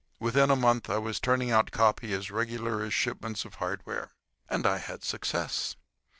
[0.19, 4.09] Within a month I was turning out copy as regular as shipments of hardware.
[4.49, 5.75] And I had success.